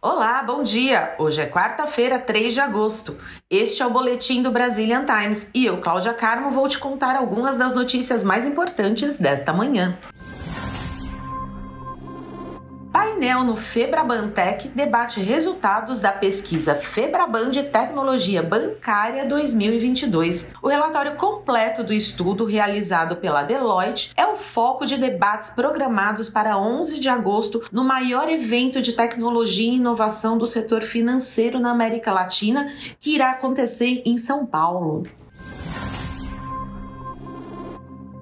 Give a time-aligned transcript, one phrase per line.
[0.00, 1.16] Olá, bom dia!
[1.18, 3.18] Hoje é quarta-feira, 3 de agosto.
[3.50, 7.56] Este é o Boletim do Brazilian Times e eu, Cláudia Carmo, vou te contar algumas
[7.56, 9.98] das notícias mais importantes desta manhã.
[12.98, 20.48] Painel no Febrabantec debate resultados da pesquisa Febraban de Tecnologia Bancária 2022.
[20.60, 26.58] O relatório completo do estudo realizado pela Deloitte é o foco de debates programados para
[26.58, 32.12] 11 de agosto no maior evento de tecnologia e inovação do setor financeiro na América
[32.12, 35.04] Latina, que irá acontecer em São Paulo.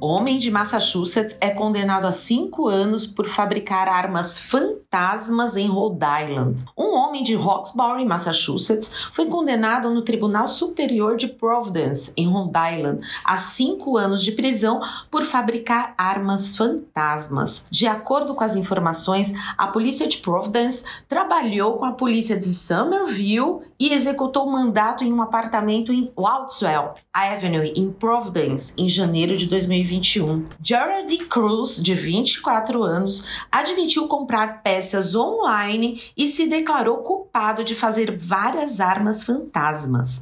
[0.00, 6.64] Homem de Massachusetts é condenado a cinco anos por fabricar armas fantasmas em Rhode Island.
[6.76, 13.00] Um homem de Roxbury, Massachusetts, foi condenado no Tribunal Superior de Providence, em Rhode Island,
[13.24, 17.64] a cinco anos de prisão por fabricar armas fantasmas.
[17.70, 23.60] De acordo com as informações, a polícia de Providence trabalhou com a polícia de Somerville
[23.80, 29.46] e executou o mandato em um apartamento em Waltzwell Avenue, em Providence, em janeiro de
[29.46, 29.85] 2020.
[29.86, 30.46] 2021.
[30.60, 38.16] Jared Cruz, de 24 anos, admitiu comprar peças online e se declarou culpado de fazer
[38.16, 40.20] várias armas fantasmas.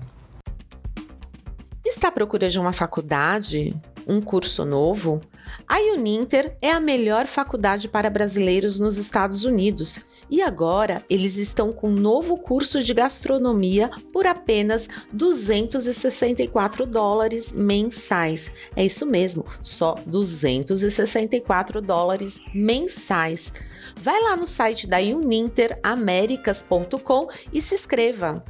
[1.84, 3.74] Está à procura de uma faculdade?
[4.06, 5.20] Um curso novo?
[5.68, 11.72] A Uninter é a melhor faculdade para brasileiros nos Estados Unidos e agora eles estão
[11.72, 18.50] com um novo curso de gastronomia por apenas 264 dólares mensais.
[18.74, 23.52] É isso mesmo, só 264 dólares mensais.
[23.96, 28.42] Vai lá no site da uninteraméricas.com e se inscreva.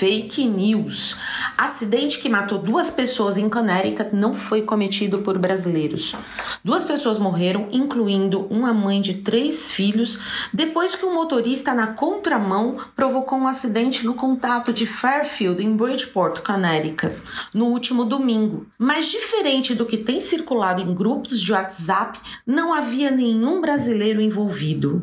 [0.00, 1.18] Fake news.
[1.58, 6.16] Acidente que matou duas pessoas em Connecticut não foi cometido por brasileiros.
[6.64, 10.18] Duas pessoas morreram, incluindo uma mãe de três filhos,
[10.54, 16.40] depois que um motorista na contramão provocou um acidente no contato de Fairfield, em Bridgeport,
[16.40, 17.20] Connecticut,
[17.52, 18.66] no último domingo.
[18.78, 25.02] Mas diferente do que tem circulado em grupos de WhatsApp, não havia nenhum brasileiro envolvido.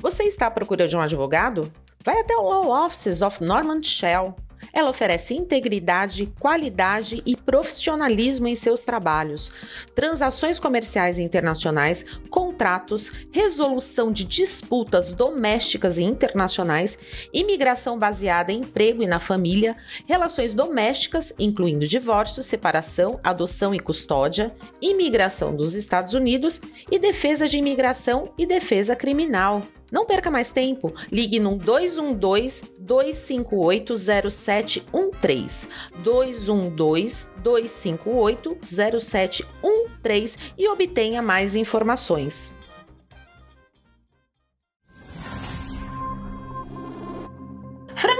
[0.00, 1.70] Você está à procura de um advogado?
[2.04, 4.34] Vai até o Law Offices of Norman Shell.
[4.72, 9.50] Ela oferece integridade, qualidade e profissionalismo em seus trabalhos,
[9.94, 19.06] transações comerciais internacionais, contratos, resolução de disputas domésticas e internacionais, imigração baseada em emprego e
[19.06, 19.76] na família,
[20.06, 26.60] relações domésticas, incluindo divórcio, separação, adoção e custódia, imigração dos Estados Unidos
[26.90, 29.62] e defesa de imigração e defesa criminal.
[29.90, 33.94] Não perca mais tempo, ligue no 212 258
[34.30, 35.68] 0713
[36.02, 38.58] 212 258
[39.00, 42.52] 0713 e obtenha mais informações.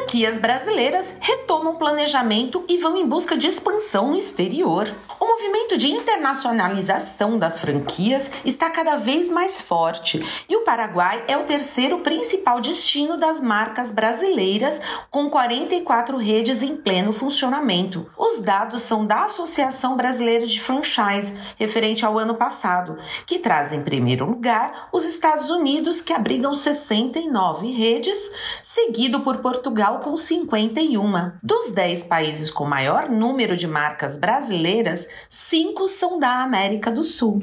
[0.08, 4.88] franquias brasileiras retomam planejamento e vão em busca de expansão no exterior.
[5.38, 11.36] O movimento de internacionalização das franquias está cada vez mais forte e o Paraguai é
[11.36, 14.80] o terceiro principal destino das marcas brasileiras,
[15.12, 18.10] com 44 redes em pleno funcionamento.
[18.18, 23.82] Os dados são da Associação Brasileira de Franchise, referente ao ano passado, que traz em
[23.82, 28.18] primeiro lugar os Estados Unidos, que abrigam 69 redes,
[28.60, 31.30] seguido por Portugal com 51.
[31.40, 37.38] Dos 10 países com maior número de marcas brasileiras, 5 são da América do Sul.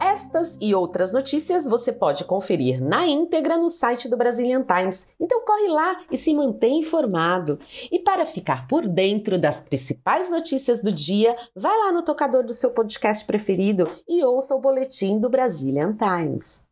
[0.00, 5.08] Estas e outras notícias você pode conferir na íntegra no site do Brazilian Times.
[5.18, 7.58] Então corre lá e se mantém informado.
[7.90, 12.52] E para ficar por dentro das principais notícias do dia, vai lá no tocador do
[12.52, 16.67] seu podcast preferido e ouça o boletim do Brazilian Times.